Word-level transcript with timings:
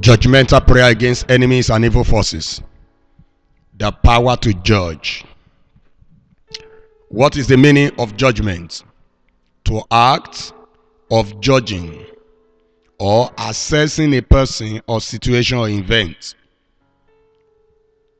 Judgmental 0.00 0.64
prayer 0.66 0.90
against 0.90 1.30
enemies 1.30 1.70
and 1.70 1.84
evil 1.84 2.04
forces. 2.04 2.62
The 3.76 3.90
power 3.90 4.36
to 4.36 4.54
judge. 4.54 5.24
What 7.08 7.36
is 7.36 7.48
the 7.48 7.56
meaning 7.56 7.90
of 7.98 8.16
judgment? 8.16 8.84
To 9.64 9.82
act 9.90 10.52
of 11.10 11.40
judging 11.40 12.04
or 12.98 13.30
assessing 13.38 14.14
a 14.14 14.22
person 14.22 14.80
or 14.86 15.00
situation 15.00 15.58
or 15.58 15.68
event. 15.68 16.34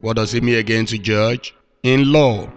What 0.01 0.17
does 0.17 0.35
it 0.35 0.43
mean 0.43 0.57
again 0.57 0.87
to 0.87 0.99
judge? 0.99 1.55
In 1.83 2.13
law, 2.13 2.49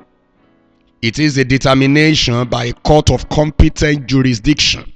it 1.01 1.19
is 1.19 1.37
a 1.37 1.43
determination 1.43 2.47
by 2.47 2.65
a 2.65 2.73
court 2.73 3.09
of 3.11 3.27
competent 3.29 4.07
jurisdiction. 4.07 4.91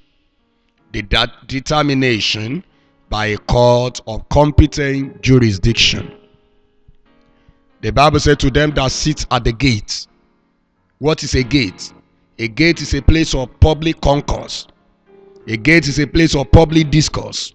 The 0.93 1.01
determination 1.47 2.63
by 3.09 3.27
a 3.27 3.37
court 3.37 4.01
of 4.07 4.27
competent 4.29 5.21
jurisdiction. 5.21 6.11
The 7.81 7.91
Bible 7.91 8.19
said 8.19 8.39
to 8.39 8.49
them 8.49 8.71
that 8.71 8.91
sit 8.91 9.25
at 9.31 9.43
the 9.43 9.51
gate. 9.51 10.07
What 10.99 11.23
is 11.23 11.35
a 11.35 11.43
gate? 11.43 11.93
A 12.39 12.47
gate 12.47 12.81
is 12.81 12.93
a 12.93 13.01
place 13.01 13.35
of 13.35 13.59
public 13.59 14.01
concourse. 14.01 14.67
A 15.47 15.57
gate 15.57 15.87
is 15.87 15.99
a 15.99 16.07
place 16.07 16.35
of 16.35 16.51
public 16.51 16.89
discourse. 16.89 17.53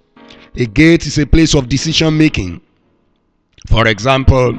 A 0.56 0.66
gate 0.66 1.06
is 1.06 1.18
a 1.18 1.26
place 1.26 1.54
of 1.54 1.68
decision 1.68 2.16
making. 2.16 2.60
For 3.68 3.88
example, 3.88 4.59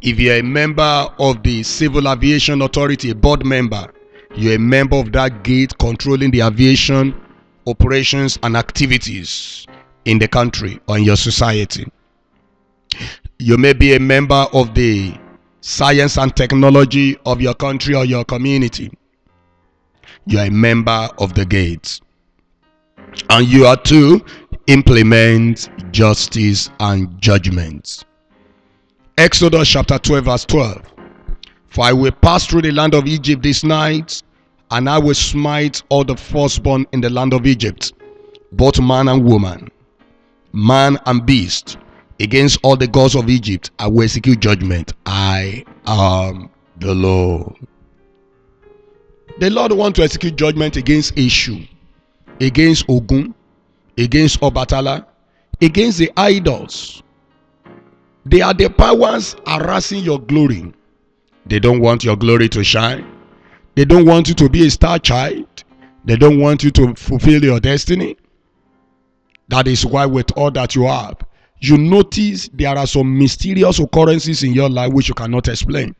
if 0.00 0.18
you're 0.18 0.36
a 0.36 0.42
member 0.42 1.08
of 1.18 1.42
the 1.42 1.62
Civil 1.62 2.08
Aviation 2.08 2.62
Authority, 2.62 3.10
a 3.10 3.14
board 3.14 3.44
member, 3.44 3.92
you're 4.36 4.54
a 4.54 4.58
member 4.58 4.96
of 4.96 5.12
that 5.12 5.42
gate 5.42 5.76
controlling 5.78 6.30
the 6.30 6.42
aviation 6.42 7.20
operations 7.66 8.38
and 8.42 8.56
activities 8.56 9.66
in 10.08 10.18
the 10.18 10.26
country 10.26 10.80
or 10.88 10.96
in 10.96 11.04
your 11.04 11.16
society. 11.16 11.86
You 13.38 13.58
may 13.58 13.74
be 13.74 13.94
a 13.94 14.00
member 14.00 14.46
of 14.54 14.74
the 14.74 15.14
science 15.60 16.16
and 16.16 16.34
technology 16.34 17.18
of 17.26 17.42
your 17.42 17.52
country 17.52 17.94
or 17.94 18.06
your 18.06 18.24
community. 18.24 18.90
You 20.24 20.38
are 20.38 20.46
a 20.46 20.50
member 20.50 21.10
of 21.18 21.34
the 21.34 21.44
gates. 21.44 22.00
And 23.28 23.46
you 23.46 23.66
are 23.66 23.76
to 23.76 24.24
implement 24.66 25.68
justice 25.92 26.70
and 26.80 27.20
judgment. 27.20 28.04
Exodus 29.18 29.68
chapter 29.68 29.98
12, 29.98 30.24
verse 30.24 30.44
12. 30.46 30.82
For 31.68 31.84
I 31.84 31.92
will 31.92 32.12
pass 32.12 32.46
through 32.46 32.62
the 32.62 32.72
land 32.72 32.94
of 32.94 33.06
Egypt 33.06 33.42
this 33.42 33.62
night, 33.62 34.22
and 34.70 34.88
I 34.88 34.96
will 34.98 35.14
smite 35.14 35.82
all 35.90 36.04
the 36.04 36.16
firstborn 36.16 36.86
in 36.92 37.02
the 37.02 37.10
land 37.10 37.34
of 37.34 37.46
Egypt, 37.46 37.92
both 38.52 38.80
man 38.80 39.08
and 39.08 39.22
woman, 39.22 39.70
man 40.52 40.98
and 41.06 41.24
beast. 41.24 41.78
Against 42.20 42.58
all 42.64 42.76
the 42.76 42.88
gods 42.88 43.14
of 43.14 43.28
Egypt, 43.28 43.70
I 43.78 43.86
will 43.86 44.02
execute 44.02 44.40
judgment. 44.40 44.92
I 45.06 45.64
am 45.86 46.50
the 46.78 46.94
Lord. 46.94 47.54
The 49.38 49.50
Lord 49.50 49.72
want 49.72 49.94
to 49.96 50.02
execute 50.02 50.34
judgment 50.34 50.76
against 50.76 51.14
Eshu, 51.14 51.68
against 52.40 52.84
Ogun, 52.88 53.34
against 53.96 54.40
Obatala, 54.40 55.06
against 55.60 55.98
the 55.98 56.10
idols. 56.16 57.04
They 58.26 58.40
are 58.40 58.52
the 58.52 58.68
powers 58.68 59.36
harassing 59.46 60.02
your 60.02 60.18
glory. 60.20 60.72
They 61.46 61.60
don't 61.60 61.80
want 61.80 62.02
your 62.02 62.16
glory 62.16 62.48
to 62.48 62.64
shine. 62.64 63.06
They 63.76 63.84
don't 63.84 64.06
want 64.06 64.28
you 64.28 64.34
to 64.34 64.48
be 64.48 64.66
a 64.66 64.70
star 64.70 64.98
child. 64.98 65.46
They 66.04 66.16
don't 66.16 66.40
want 66.40 66.64
you 66.64 66.72
to 66.72 66.94
fulfill 66.94 67.42
your 67.44 67.60
destiny. 67.60 68.16
That 69.48 69.66
is 69.66 69.84
why, 69.84 70.06
with 70.06 70.30
all 70.36 70.50
that 70.52 70.74
you 70.74 70.84
have, 70.84 71.16
you 71.60 71.76
notice 71.76 72.48
there 72.52 72.76
are 72.76 72.86
some 72.86 73.18
mysterious 73.18 73.78
occurrences 73.78 74.42
in 74.42 74.52
your 74.52 74.68
life 74.68 74.92
which 74.92 75.08
you 75.08 75.14
cannot 75.14 75.48
explain. 75.48 75.94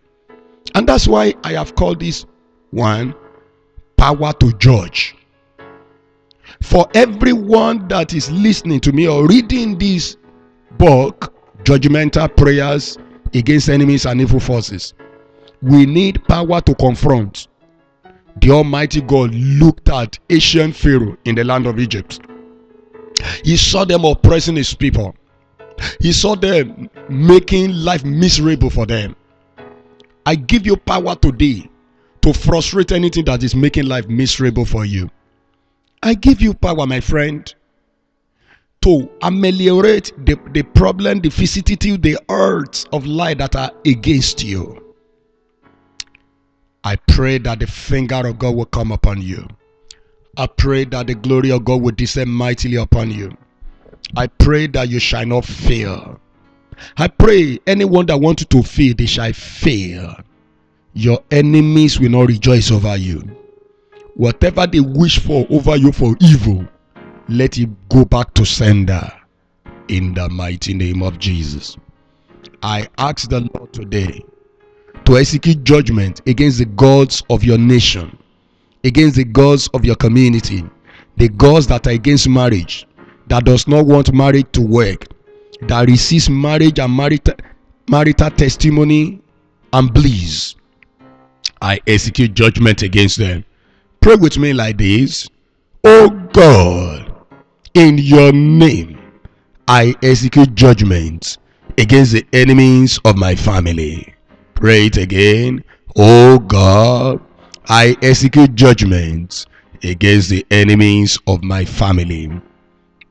And 0.75 0.89
that's 0.89 1.09
why 1.09 1.35
I 1.45 1.53
have 1.53 1.75
called 1.75 2.01
this 2.01 2.27
one 2.71 3.15
power 3.97 4.33
to 4.35 4.53
judge. 4.55 5.17
For 6.63 6.87
everyone 6.95 7.89
that 7.89 8.15
is 8.15 8.31
listening 8.31 8.81
to 8.81 8.93
me 8.93 9.09
or 9.09 9.27
reading 9.27 9.79
this 9.79 10.17
book, 10.77 11.35
Judgmental 11.65 12.35
Prayers 12.37 12.99
Against 13.35 13.69
Enemies 13.69 14.07
and 14.07 14.21
Evil 14.21 14.41
Forces, 14.41 14.95
we 15.63 15.87
need 15.87 16.23
power 16.29 16.61
to 16.61 16.75
confront. 16.75 17.49
The 18.41 18.51
Almighty 18.51 19.01
God 19.01 19.35
looked 19.35 19.89
at 19.89 20.19
ancient 20.31 20.77
Pharaoh 20.77 21.17
in 21.25 21.35
the 21.35 21.45
land 21.45 21.67
of 21.67 21.79
Egypt. 21.79 22.21
He 23.45 23.57
saw 23.57 23.85
them 23.85 24.05
oppressing 24.05 24.57
his 24.57 24.75
people. 24.75 25.15
He 26.01 26.13
saw 26.13 26.35
them 26.35 26.91
making 27.09 27.73
life 27.73 28.05
miserable 28.05 28.71
for 28.71 28.87
them. 28.87 29.15
I 30.27 30.35
give 30.35 30.67
you 30.67 30.77
power 30.77 31.15
today 31.15 31.69
to 32.23 32.33
frustrate 32.33 32.93
anything 32.93 33.25
that 33.27 33.43
is 33.43 33.55
making 33.55 33.87
life 33.87 34.09
miserable 34.09 34.65
for 34.65 34.85
you. 34.85 35.11
I 36.03 36.15
give 36.15 36.41
you 36.41 36.55
power, 36.55 36.87
my 36.87 37.01
friend, 37.01 37.53
to 38.83 39.11
ameliorate 39.23 40.13
the, 40.25 40.39
the 40.53 40.63
problem, 40.63 41.21
the 41.21 41.31
vicissitude, 41.31 42.03
the 42.03 42.19
hurts 42.29 42.85
of 42.93 43.07
life 43.07 43.39
that 43.39 43.57
are 43.57 43.73
against 43.85 44.45
you. 44.45 44.95
I 46.85 46.97
pray 46.97 47.39
that 47.39 47.61
the 47.61 47.67
finger 47.67 48.27
of 48.27 48.39
God 48.39 48.55
will 48.55 48.67
come 48.67 48.93
upon 48.93 49.21
you. 49.21 49.49
I 50.39 50.47
pray 50.47 50.85
that 50.85 51.09
the 51.09 51.17
glory 51.17 51.51
of 51.51 51.65
God 51.65 51.83
will 51.83 51.91
descend 51.91 52.31
mightily 52.31 52.77
upon 52.77 53.11
you. 53.11 53.37
I 54.17 54.29
pray 54.29 54.69
that 54.69 54.89
you 54.89 55.01
shall 55.01 55.27
not 55.27 55.45
fail. 55.45 56.21
I 56.97 57.09
pray 57.09 57.59
anyone 57.67 58.07
that 58.07 58.21
wants 58.21 58.45
to 58.45 58.63
fail, 58.63 58.95
they 58.97 59.07
shall 59.07 59.33
fail. 59.33 60.15
Your 60.95 61.25
enemies 61.33 61.99
will 61.99 62.11
not 62.11 62.29
rejoice 62.29 62.71
over 62.71 62.97
you. 62.97 63.21
Whatever 64.15 64.69
they 64.69 64.79
wish 64.79 65.19
for 65.19 65.45
over 65.51 65.77
you 65.77 65.91
for 65.91 66.17
evil, 66.21 66.67
let 67.29 67.59
it 67.59 67.69
go 67.89 68.05
back 68.05 68.33
to 68.35 68.47
sender 68.47 69.13
in 69.89 70.15
the 70.15 70.29
mighty 70.29 70.73
name 70.73 71.03
of 71.03 71.19
Jesus. 71.19 71.77
I 72.63 72.89
ask 72.99 73.29
the 73.29 73.41
Lord 73.55 73.73
today 73.73 74.25
to 75.05 75.19
execute 75.19 75.65
judgment 75.65 76.23
against 76.29 76.59
the 76.59 76.65
gods 76.65 77.25
of 77.29 77.43
your 77.43 77.59
nation, 77.59 78.17
against 78.85 79.17
the 79.17 79.25
gods 79.25 79.69
of 79.75 79.85
your 79.85 79.97
community, 79.97 80.65
the 81.17 81.29
gods 81.29 81.67
that 81.67 81.87
are 81.87 81.91
against 81.91 82.29
marriage, 82.29 82.87
that 83.27 83.45
does 83.45 83.67
not 83.69 83.87
want 83.87 84.13
marriage 84.13 84.47
to 84.53 84.61
work, 84.61 85.07
that 85.63 85.89
receives 85.89 86.31
marriage 86.31 86.79
and 86.79 86.95
marital, 86.95 87.35
marital 87.89 88.31
testimony 88.31 89.21
and 89.73 89.93
bliss. 89.93 90.55
I 91.61 91.81
execute 91.87 92.35
judgment 92.35 92.83
against 92.83 93.19
them. 93.19 93.45
Pray 94.01 94.15
with 94.15 94.39
me 94.39 94.53
like 94.53 94.79
this. 94.79 95.29
Oh 95.85 96.09
God, 96.33 97.13
in 97.75 97.99
your 97.99 98.33
name, 98.33 98.99
I 99.67 99.95
execute 100.03 100.55
judgment 100.55 101.39
against 101.77 102.13
the 102.13 102.25
enemies 102.33 102.99
of 103.05 103.17
my 103.17 103.35
family. 103.35 104.15
Pray 104.55 104.87
it 104.87 104.97
again. 104.97 105.65
Oh 105.97 106.39
God, 106.39 107.21
I 107.71 107.99
execute 108.01 108.55
judgment 108.55 109.45
against 109.83 110.31
the 110.31 110.47
enemies 110.51 111.19
of 111.27 111.45
my 111.45 111.67
family. 111.67 112.41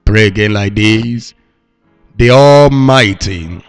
Pray 0.04 0.26
again 0.26 0.54
like 0.54 0.74
this. 0.74 1.36
The 2.18 2.32
Almighty, 2.32 3.64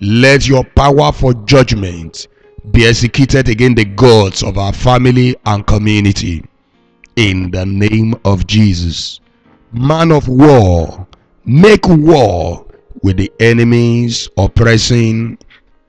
let 0.00 0.46
your 0.46 0.62
power 0.62 1.10
for 1.10 1.34
judgment 1.34 2.28
be 2.70 2.86
executed 2.86 3.48
against 3.48 3.76
the 3.76 3.86
gods 3.86 4.44
of 4.44 4.56
our 4.56 4.72
family 4.72 5.34
and 5.46 5.66
community. 5.66 6.44
In 7.16 7.50
the 7.50 7.66
name 7.66 8.14
of 8.24 8.46
Jesus. 8.46 9.18
Man 9.72 10.12
of 10.12 10.28
war, 10.28 11.08
make 11.44 11.88
war 11.88 12.64
with 13.02 13.16
the 13.16 13.32
enemies 13.40 14.28
oppressing 14.36 15.38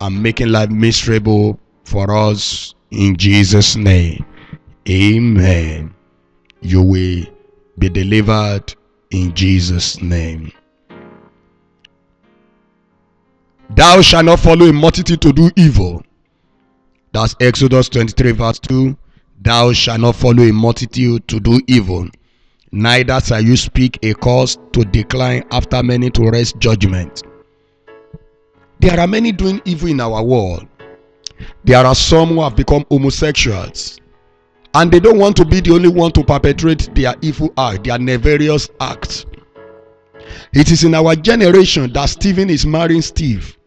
and 0.01 0.23
making 0.23 0.47
life 0.47 0.71
miserable 0.71 1.59
for 1.83 2.11
us 2.11 2.74
in 2.91 3.15
Jesus' 3.17 3.75
name. 3.75 4.25
Amen. 4.89 5.93
You 6.61 6.81
will 6.81 7.25
be 7.77 7.89
delivered 7.89 8.73
in 9.11 9.33
Jesus' 9.33 10.01
name. 10.01 10.51
Thou 13.71 14.01
shalt 14.01 14.25
not 14.25 14.39
follow 14.39 14.67
a 14.67 14.73
multitude 14.73 15.21
to 15.21 15.33
do 15.33 15.51
evil. 15.55 16.03
That's 17.11 17.35
Exodus 17.39 17.89
23, 17.89 18.31
verse 18.31 18.59
2. 18.59 18.95
Thou 19.41 19.73
shalt 19.73 20.01
not 20.01 20.15
follow 20.15 20.43
a 20.43 20.53
multitude 20.53 21.27
to 21.27 21.39
do 21.39 21.59
evil, 21.67 22.07
neither 22.71 23.19
shall 23.19 23.41
you 23.41 23.57
speak 23.57 23.99
a 24.03 24.13
cause 24.13 24.57
to 24.73 24.85
decline 24.85 25.43
after 25.51 25.83
many 25.83 26.09
to 26.11 26.29
wrest 26.29 26.57
judgment. 26.59 27.23
There 28.79 28.99
are 28.99 29.07
many 29.07 29.31
doing 29.31 29.61
evil 29.65 29.89
in 29.89 29.99
our 29.99 30.23
world. 30.23 30.67
There 31.63 31.85
are 31.85 31.95
some 31.95 32.29
who 32.29 32.41
have 32.41 32.55
become 32.55 32.85
homosexuals 32.89 33.99
and 34.75 34.91
they 34.91 34.99
don't 34.99 35.17
want 35.17 35.37
to 35.37 35.45
be 35.45 35.61
the 35.61 35.71
only 35.71 35.87
one 35.87 36.11
to 36.11 36.23
perpetrate 36.23 36.93
their 36.93 37.15
evil 37.21 37.53
act, 37.57 37.85
their 37.85 37.97
nefarious 37.97 38.69
act. 38.79 39.25
It 40.53 40.71
is 40.71 40.83
in 40.83 40.93
our 40.93 41.15
generation 41.15 41.91
that 41.93 42.09
Stephen 42.09 42.49
is 42.49 42.65
marrying 42.65 43.01
Steve. 43.01 43.57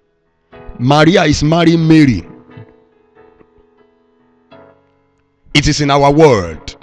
Maria 0.78 1.25
is 1.25 1.42
marrying 1.42 1.86
Mary. 1.88 2.22
It 5.54 5.66
is 5.66 5.80
in 5.80 5.90
our 5.90 6.12
world 6.12 6.76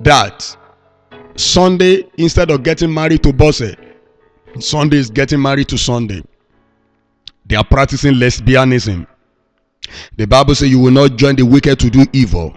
that 0.00 0.56
Sunday, 1.36 2.06
instead 2.16 2.50
of 2.50 2.62
getting 2.62 2.92
married 2.92 3.22
to 3.22 3.32
Bosse, 3.32 3.76
Sunday 4.58 4.96
is 4.96 5.10
getting 5.10 5.40
married 5.40 5.68
to 5.68 5.78
Sunday. 5.78 6.22
They 7.50 7.56
are 7.56 7.64
practicing 7.64 8.14
lesbianism. 8.14 9.08
The 10.16 10.24
Bible 10.24 10.54
says 10.54 10.70
you 10.70 10.78
will 10.78 10.92
not 10.92 11.16
join 11.16 11.34
the 11.34 11.42
wicked 11.42 11.80
to 11.80 11.90
do 11.90 12.06
evil. 12.12 12.56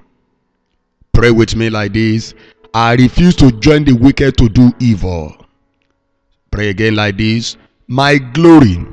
Pray 1.11 1.31
with 1.31 1.55
me 1.55 1.71
like 1.71 1.93
this. 1.93 2.35
I 2.75 2.93
refuse 2.93 3.35
to 3.37 3.51
join 3.53 3.85
the 3.85 3.93
wicked 3.93 4.37
to 4.37 4.47
do 4.49 4.71
evil. 4.79 5.35
Pray 6.51 6.69
again 6.69 6.95
like 6.95 7.17
this. 7.17 7.57
My 7.87 8.19
glory 8.19 8.85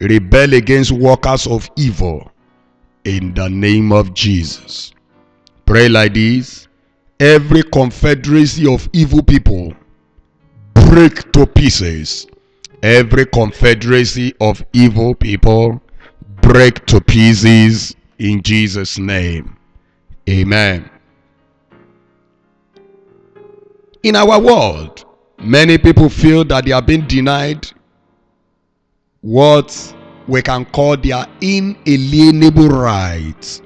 rebel 0.00 0.54
against 0.54 0.90
workers 0.90 1.46
of 1.46 1.70
evil 1.76 2.32
in 3.04 3.32
the 3.34 3.48
name 3.48 3.92
of 3.92 4.14
Jesus. 4.14 4.92
Pray 5.66 5.88
like 5.88 6.14
this. 6.14 6.66
Every 7.20 7.62
confederacy 7.62 8.66
of 8.66 8.88
evil 8.92 9.22
people 9.22 9.72
break 10.74 11.30
to 11.30 11.46
pieces. 11.46 12.26
Every 12.82 13.26
confederacy 13.26 14.34
of 14.40 14.64
evil 14.72 15.14
people 15.14 15.82
break 16.40 16.86
to 16.86 17.00
pieces 17.00 17.96
in 18.18 18.42
Jesus' 18.42 18.98
name. 18.98 19.56
Amen. 20.28 20.88
In 24.04 24.14
our 24.14 24.40
world, 24.40 25.04
many 25.38 25.76
people 25.76 26.08
feel 26.08 26.44
that 26.44 26.64
they 26.64 26.72
are 26.72 26.82
being 26.82 27.06
denied 27.06 27.68
what 29.22 29.94
we 30.28 30.40
can 30.42 30.64
call 30.66 30.96
their 30.96 31.26
inalienable 31.40 32.68
rights. 32.68 33.60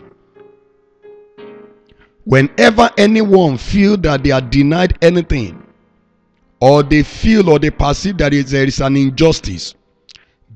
Whenever 2.24 2.88
anyone 2.96 3.58
feel 3.58 3.96
that 3.98 4.22
they 4.22 4.30
are 4.30 4.40
denied 4.40 4.96
anything, 5.02 5.61
or 6.62 6.84
they 6.84 7.02
feel 7.02 7.50
or 7.50 7.58
they 7.58 7.70
perceive 7.70 8.16
that 8.18 8.30
there 8.30 8.64
is 8.64 8.80
an 8.80 8.96
injustice 8.96 9.74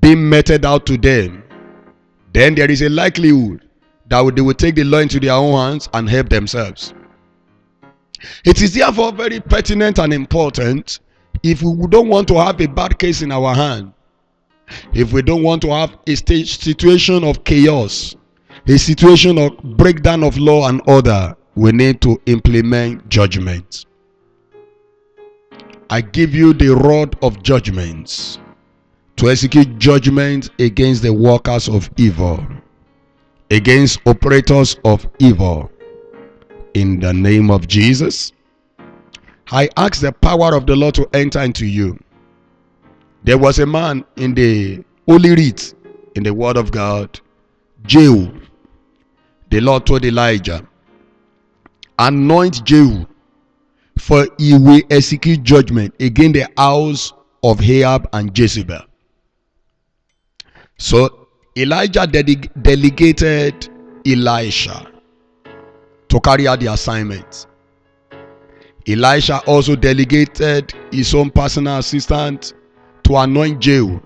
being 0.00 0.28
meted 0.28 0.64
out 0.64 0.86
to 0.86 0.96
them, 0.96 1.42
then 2.32 2.54
there 2.54 2.70
is 2.70 2.82
a 2.82 2.88
likelihood 2.88 3.68
that 4.06 4.36
they 4.36 4.40
will 4.40 4.54
take 4.54 4.76
the 4.76 4.84
law 4.84 4.98
into 4.98 5.18
their 5.18 5.32
own 5.32 5.52
hands 5.52 5.88
and 5.94 6.08
help 6.08 6.28
themselves. 6.28 6.94
It 8.44 8.62
is 8.62 8.74
therefore 8.74 9.10
very 9.10 9.40
pertinent 9.40 9.98
and 9.98 10.12
important 10.12 11.00
if 11.42 11.60
we 11.62 11.88
don't 11.88 12.08
want 12.08 12.28
to 12.28 12.34
have 12.34 12.60
a 12.60 12.68
bad 12.68 13.00
case 13.00 13.22
in 13.22 13.32
our 13.32 13.52
hand 13.52 13.92
if 14.92 15.12
we 15.12 15.22
don't 15.22 15.42
want 15.42 15.62
to 15.62 15.70
have 15.70 15.96
a 16.06 16.14
situation 16.14 17.24
of 17.24 17.44
chaos, 17.44 18.14
a 18.66 18.78
situation 18.78 19.38
of 19.38 19.56
breakdown 19.76 20.22
of 20.24 20.36
law 20.38 20.68
and 20.68 20.80
order, 20.86 21.36
we 21.54 21.72
need 21.72 22.00
to 22.02 22.20
implement 22.26 23.08
judgment. 23.08 23.85
I 25.90 26.00
give 26.00 26.34
you 26.34 26.52
the 26.52 26.74
rod 26.74 27.16
of 27.22 27.42
judgments 27.42 28.38
to 29.16 29.30
execute 29.30 29.78
judgment 29.78 30.50
against 30.58 31.02
the 31.02 31.12
workers 31.12 31.68
of 31.68 31.90
evil, 31.96 32.44
against 33.50 34.00
operators 34.06 34.76
of 34.84 35.06
evil. 35.18 35.70
In 36.74 37.00
the 37.00 37.12
name 37.12 37.50
of 37.50 37.66
Jesus, 37.66 38.32
I 39.50 39.68
ask 39.76 40.00
the 40.00 40.12
power 40.12 40.54
of 40.54 40.66
the 40.66 40.76
Lord 40.76 40.94
to 40.96 41.08
enter 41.14 41.40
into 41.40 41.64
you 41.66 41.98
there 43.26 43.36
was 43.36 43.58
a 43.58 43.66
man 43.66 44.04
in 44.14 44.34
the 44.34 44.84
Holy 45.08 45.30
Writ, 45.30 45.74
in 46.14 46.22
the 46.22 46.32
Word 46.32 46.56
of 46.56 46.70
God, 46.70 47.18
Jehu. 47.84 48.32
The 49.50 49.60
Lord 49.60 49.84
told 49.84 50.04
Elijah, 50.04 50.64
Anoint 51.98 52.64
Jehu, 52.64 53.04
for 54.06 54.28
he 54.38 54.56
will 54.56 54.80
execute 54.88 55.42
judgment 55.42 55.92
against 55.98 56.34
the 56.34 56.48
house 56.56 57.12
of 57.42 57.60
Ahab 57.60 58.08
and 58.12 58.38
Jezebel. 58.38 58.82
So 60.78 61.26
Elijah 61.58 62.06
delegated 62.06 63.68
Elisha 64.06 64.92
to 66.08 66.20
carry 66.20 66.46
out 66.46 66.60
the 66.60 66.72
assignment. 66.72 67.48
Elisha 68.86 69.40
also 69.44 69.74
delegated 69.74 70.72
his 70.92 71.12
own 71.12 71.28
personal 71.30 71.78
assistant 71.78 72.54
to 73.02 73.16
anoint 73.16 73.60
Jehu. 73.60 74.00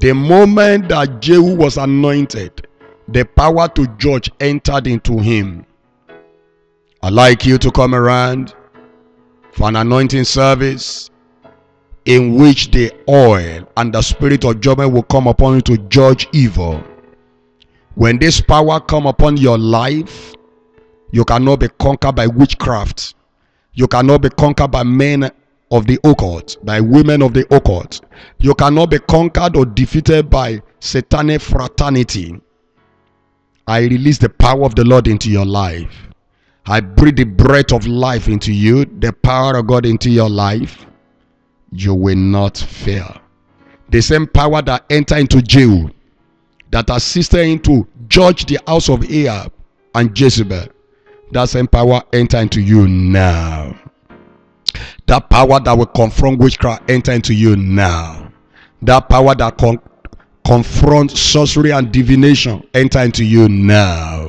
The 0.00 0.12
moment 0.12 0.90
that 0.90 1.22
Jehu 1.22 1.56
was 1.56 1.78
anointed, 1.78 2.68
the 3.08 3.24
power 3.24 3.66
to 3.68 3.86
judge 3.96 4.30
entered 4.40 4.86
into 4.86 5.18
him. 5.18 5.64
I'd 7.02 7.14
like 7.14 7.46
you 7.46 7.56
to 7.56 7.70
come 7.70 7.94
around 7.94 8.54
for 9.52 9.68
an 9.68 9.76
anointing 9.76 10.24
service 10.24 11.10
in 12.04 12.36
which 12.36 12.70
the 12.70 12.90
oil 13.08 13.68
and 13.76 13.92
the 13.92 14.00
spirit 14.00 14.44
of 14.44 14.60
judgment 14.60 14.92
will 14.92 15.02
come 15.02 15.26
upon 15.26 15.56
you 15.56 15.60
to 15.60 15.78
judge 15.88 16.26
evil. 16.32 16.82
When 17.94 18.18
this 18.18 18.40
power 18.40 18.80
come 18.80 19.06
upon 19.06 19.36
your 19.36 19.58
life, 19.58 20.32
you 21.10 21.24
cannot 21.24 21.60
be 21.60 21.68
conquered 21.78 22.14
by 22.14 22.26
witchcraft. 22.26 23.14
You 23.74 23.88
cannot 23.88 24.22
be 24.22 24.30
conquered 24.30 24.70
by 24.70 24.84
men 24.84 25.30
of 25.70 25.86
the 25.86 25.98
occult, 26.04 26.56
by 26.64 26.80
women 26.80 27.22
of 27.22 27.34
the 27.34 27.46
occult. 27.54 28.00
You 28.38 28.54
cannot 28.54 28.90
be 28.90 28.98
conquered 29.00 29.56
or 29.56 29.66
defeated 29.66 30.30
by 30.30 30.62
satanic 30.80 31.40
fraternity. 31.40 32.40
I 33.66 33.80
release 33.80 34.18
the 34.18 34.30
power 34.30 34.64
of 34.64 34.74
the 34.74 34.84
Lord 34.84 35.08
into 35.08 35.30
your 35.30 35.44
life. 35.44 36.07
I 36.70 36.80
breathe 36.80 37.16
the 37.16 37.24
breath 37.24 37.72
of 37.72 37.86
life 37.86 38.28
into 38.28 38.52
you, 38.52 38.84
the 38.84 39.10
power 39.10 39.56
of 39.56 39.66
God 39.66 39.86
into 39.86 40.10
your 40.10 40.28
life. 40.28 40.84
You 41.72 41.94
will 41.94 42.16
not 42.16 42.58
fail. 42.58 43.16
The 43.88 44.02
same 44.02 44.26
power 44.26 44.60
that 44.60 44.84
entered 44.90 45.18
into 45.18 45.40
Jehu, 45.40 45.88
that 46.70 46.90
assisted 46.90 47.46
him 47.46 47.58
to 47.60 47.88
judge 48.08 48.44
the 48.44 48.58
house 48.66 48.90
of 48.90 49.10
Ahab 49.10 49.50
and 49.94 50.18
Jezebel, 50.18 50.66
that 51.30 51.48
same 51.48 51.68
power 51.68 52.02
enter 52.12 52.36
into 52.36 52.60
you 52.60 52.86
now. 52.86 53.74
That 55.06 55.30
power 55.30 55.60
that 55.60 55.72
will 55.72 55.86
confront 55.86 56.38
witchcraft 56.38 56.90
enter 56.90 57.12
into 57.12 57.32
you 57.32 57.56
now. 57.56 58.30
That 58.82 59.08
power 59.08 59.34
that 59.36 59.56
con- 59.56 59.80
confronts 60.46 61.18
sorcery 61.18 61.70
and 61.70 61.90
divination 61.90 62.62
enter 62.74 63.00
into 63.00 63.24
you 63.24 63.48
now. 63.48 64.27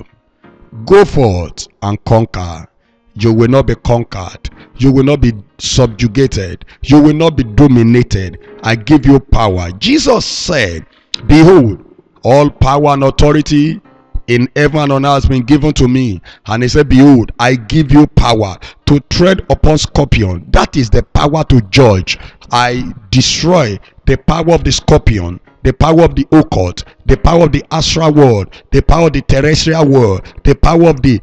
Go 0.85 1.03
forth 1.05 1.67
and 1.81 2.03
conquer. 2.05 2.67
You 3.15 3.33
will 3.33 3.47
not 3.47 3.67
be 3.67 3.75
conquered. 3.75 4.49
You 4.77 4.91
will 4.91 5.03
not 5.03 5.21
be 5.21 5.33
subjugated. 5.57 6.65
You 6.83 7.01
will 7.01 7.13
not 7.13 7.35
be 7.35 7.43
dominated. 7.43 8.39
I 8.63 8.75
give 8.75 9.05
you 9.05 9.19
power. 9.19 9.71
Jesus 9.73 10.25
said, 10.25 10.85
Behold, 11.25 11.83
all 12.23 12.49
power 12.49 12.89
and 12.89 13.03
authority 13.03 13.81
in 14.29 14.47
heaven 14.55 14.79
and 14.81 14.91
on 14.91 15.05
earth 15.05 15.23
has 15.23 15.25
been 15.25 15.41
given 15.41 15.73
to 15.73 15.87
me. 15.87 16.21
And 16.45 16.61
he 16.61 16.69
said, 16.69 16.87
Behold, 16.87 17.31
I 17.39 17.55
give 17.55 17.91
you 17.91 18.05
power 18.07 18.57
to 18.85 18.99
tread 19.09 19.41
upon 19.49 19.79
scorpion. 19.79 20.45
That 20.51 20.77
is 20.77 20.89
the 20.91 21.01
power 21.01 21.43
to 21.45 21.61
judge. 21.63 22.19
I 22.51 22.93
destroy 23.09 23.79
the 24.05 24.17
power 24.17 24.53
of 24.53 24.63
the 24.63 24.71
scorpion, 24.71 25.39
the 25.63 25.73
power 25.73 26.03
of 26.03 26.15
the 26.15 26.27
occult, 26.31 26.83
the 27.07 27.17
power 27.17 27.45
of 27.45 27.51
the 27.51 27.65
astral 27.71 28.13
world, 28.13 28.63
the 28.71 28.81
power 28.81 29.07
of 29.07 29.13
the 29.13 29.21
terrestrial 29.23 29.87
world, 29.87 30.21
the 30.43 30.55
power 30.55 30.89
of 30.89 31.01
the 31.01 31.19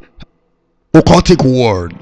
occultic 0.93 1.41
world 1.43 1.93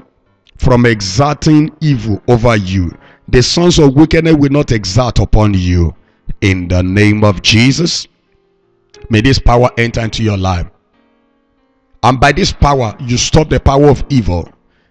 from 0.56 0.86
exerting 0.86 1.70
evil 1.80 2.20
over 2.26 2.56
you. 2.56 2.90
The 3.28 3.44
sons 3.44 3.78
of 3.78 3.94
wickedness 3.94 4.34
will 4.34 4.50
not 4.50 4.72
exert 4.72 5.20
upon 5.20 5.54
you. 5.54 5.94
In 6.40 6.66
the 6.66 6.82
name 6.82 7.22
of 7.22 7.42
Jesus, 7.42 8.08
may 9.08 9.20
this 9.20 9.38
power 9.38 9.70
enter 9.78 10.00
into 10.00 10.24
your 10.24 10.36
life. 10.36 10.66
And 12.06 12.20
by 12.20 12.30
this 12.30 12.52
power, 12.52 12.94
you 13.00 13.16
stop 13.16 13.50
the 13.50 13.58
power 13.58 13.88
of 13.88 14.04
evil. 14.10 14.48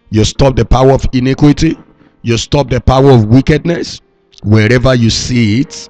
You 0.09 0.25
stop 0.25 0.57
the 0.57 0.65
power 0.65 0.91
of 0.91 1.07
iniquity. 1.13 1.77
You 2.23 2.37
stop 2.37 2.69
the 2.69 2.81
power 2.81 3.09
of 3.11 3.27
wickedness 3.27 4.01
wherever 4.43 4.93
you 4.93 5.09
see 5.09 5.61
it 5.61 5.87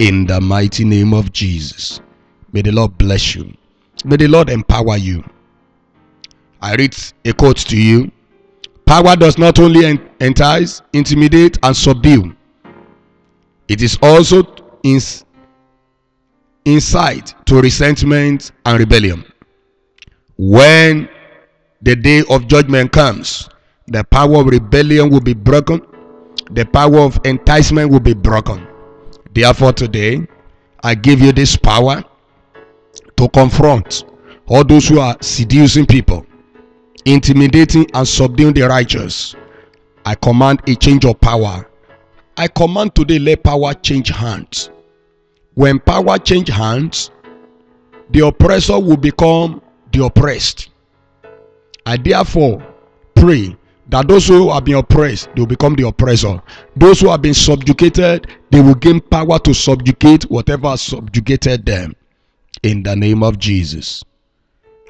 in 0.00 0.26
the 0.26 0.38
mighty 0.38 0.84
name 0.84 1.14
of 1.14 1.32
Jesus. 1.32 2.02
May 2.52 2.60
the 2.60 2.72
Lord 2.72 2.98
bless 2.98 3.34
you. 3.34 3.54
May 4.04 4.16
the 4.16 4.28
Lord 4.28 4.50
empower 4.50 4.98
you. 4.98 5.24
I 6.60 6.74
read 6.74 6.94
a 7.24 7.32
quote 7.32 7.56
to 7.56 7.80
you. 7.80 8.12
Power 8.84 9.16
does 9.16 9.38
not 9.38 9.58
only 9.58 9.98
entice, 10.20 10.82
intimidate, 10.92 11.58
and 11.62 11.74
subdue, 11.74 12.36
it 13.68 13.80
is 13.80 13.98
also 14.02 14.44
insight 16.66 17.34
to 17.46 17.62
resentment 17.62 18.52
and 18.66 18.78
rebellion 18.78 19.24
when 20.36 21.08
the 21.82 21.96
day 21.96 22.22
of 22.30 22.46
judgment 22.46 22.92
comes, 22.92 23.48
the 23.86 24.04
power 24.04 24.40
of 24.40 24.46
rebellion 24.46 25.10
will 25.10 25.20
be 25.20 25.34
broken, 25.34 25.80
the 26.50 26.64
power 26.64 27.00
of 27.00 27.18
enticement 27.24 27.90
will 27.90 28.00
be 28.00 28.14
broken. 28.14 28.66
Therefore, 29.32 29.72
today, 29.72 30.26
I 30.82 30.94
give 30.94 31.20
you 31.20 31.32
this 31.32 31.56
power 31.56 32.04
to 33.16 33.28
confront 33.30 34.04
all 34.46 34.64
those 34.64 34.88
who 34.88 35.00
are 35.00 35.16
seducing 35.20 35.86
people, 35.86 36.26
intimidating 37.04 37.86
and 37.94 38.06
subduing 38.06 38.54
the 38.54 38.62
righteous. 38.62 39.34
I 40.04 40.14
command 40.14 40.62
a 40.68 40.74
change 40.74 41.04
of 41.04 41.20
power. 41.20 41.68
I 42.36 42.48
command 42.48 42.94
today 42.94 43.18
let 43.18 43.42
power 43.42 43.72
change 43.74 44.08
hands. 44.08 44.70
When 45.54 45.80
power 45.80 46.18
change 46.18 46.48
hands, 46.48 47.10
the 48.10 48.26
oppressor 48.26 48.78
will 48.78 48.98
become 48.98 49.62
the 49.96 50.04
oppressed. 50.04 50.70
I 51.86 51.96
therefore 51.96 52.62
pray 53.14 53.56
that 53.88 54.08
those 54.08 54.26
who 54.26 54.50
have 54.52 54.64
been 54.64 54.76
oppressed, 54.76 55.28
they 55.34 55.40
will 55.40 55.46
become 55.46 55.74
the 55.74 55.86
oppressor. 55.86 56.42
Those 56.74 57.00
who 57.00 57.08
have 57.08 57.22
been 57.22 57.34
subjugated, 57.34 58.26
they 58.50 58.60
will 58.60 58.74
gain 58.74 59.00
power 59.00 59.38
to 59.38 59.54
subjugate 59.54 60.24
whatever 60.24 60.76
subjugated 60.76 61.64
them. 61.64 61.94
In 62.62 62.82
the 62.82 62.96
name 62.96 63.22
of 63.22 63.38
Jesus. 63.38 64.02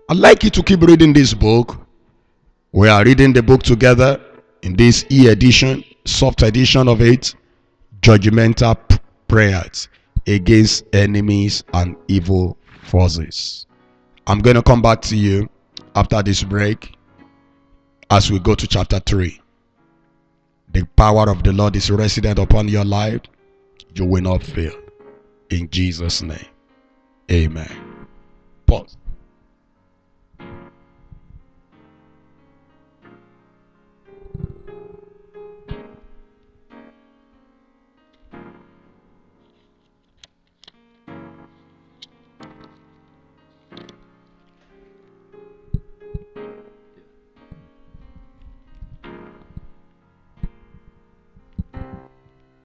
I'd 0.09 0.17
like 0.17 0.45
you 0.45 0.51
to 0.51 0.63
keep 0.63 0.81
reading 0.83 1.13
this 1.13 1.35
book. 1.35 1.77
We 2.73 2.89
are 2.89 3.05
reading 3.05 3.33
the 3.33 3.43
book 3.43 3.63
together 3.63 4.21
in 4.63 4.77
this 4.77 5.05
e 5.11 5.29
edition, 5.29 5.85
soft 6.05 6.43
edition 6.43 6.89
of 6.89 7.01
it, 7.01 7.35
judgmental 8.01 8.77
prayers 9.29 9.89
against 10.27 10.85
enemies 10.93 11.65
and 11.75 11.97
evil 12.09 12.57
forces. 12.85 13.66
I'm 14.29 14.41
going 14.41 14.57
to 14.57 14.63
come 14.63 14.83
back 14.83 15.03
to 15.03 15.17
you 15.17 15.49
after 15.95 16.21
this 16.23 16.43
break 16.43 16.97
as 18.11 18.31
we 18.31 18.41
go 18.41 18.55
to 18.55 18.67
chapter 18.67 18.99
3. 18.99 19.41
The 20.73 20.85
power 20.97 21.31
of 21.31 21.45
the 21.45 21.53
Lord 21.53 21.77
is 21.77 21.91
resident 21.91 22.39
upon 22.39 22.67
your 22.69 22.85
life. 22.85 23.21
You 23.95 24.05
will 24.05 24.23
not 24.23 24.43
fail. 24.43 24.75
In 25.51 25.71
Jesus' 25.71 26.23
name. 26.23 26.45
Amen. 27.31 27.71
Pause. 28.67 28.97